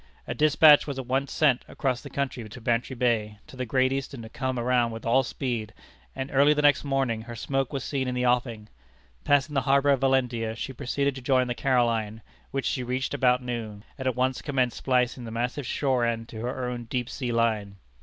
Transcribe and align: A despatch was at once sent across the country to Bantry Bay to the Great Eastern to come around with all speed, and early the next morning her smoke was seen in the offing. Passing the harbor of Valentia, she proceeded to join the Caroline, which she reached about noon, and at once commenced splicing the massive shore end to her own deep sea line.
A 0.25 0.33
despatch 0.33 0.87
was 0.87 0.97
at 0.97 1.05
once 1.05 1.31
sent 1.31 1.63
across 1.67 2.01
the 2.01 2.09
country 2.09 2.49
to 2.49 2.59
Bantry 2.59 2.95
Bay 2.95 3.37
to 3.45 3.55
the 3.55 3.67
Great 3.67 3.93
Eastern 3.93 4.23
to 4.23 4.29
come 4.29 4.57
around 4.57 4.89
with 4.89 5.05
all 5.05 5.21
speed, 5.21 5.75
and 6.15 6.31
early 6.33 6.55
the 6.55 6.63
next 6.63 6.83
morning 6.83 7.21
her 7.21 7.35
smoke 7.35 7.71
was 7.71 7.83
seen 7.83 8.07
in 8.07 8.15
the 8.15 8.25
offing. 8.25 8.67
Passing 9.25 9.53
the 9.53 9.61
harbor 9.61 9.91
of 9.91 9.99
Valentia, 10.01 10.55
she 10.55 10.73
proceeded 10.73 11.13
to 11.13 11.21
join 11.21 11.45
the 11.45 11.53
Caroline, 11.53 12.23
which 12.49 12.65
she 12.65 12.81
reached 12.81 13.13
about 13.13 13.43
noon, 13.43 13.83
and 13.95 14.07
at 14.07 14.15
once 14.15 14.41
commenced 14.41 14.77
splicing 14.77 15.23
the 15.23 15.29
massive 15.29 15.67
shore 15.67 16.03
end 16.03 16.27
to 16.29 16.39
her 16.41 16.67
own 16.67 16.85
deep 16.85 17.07
sea 17.07 17.31
line. 17.31 17.75